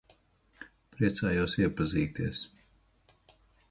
Priecājos 0.95 1.59
iepazīties. 1.63 2.43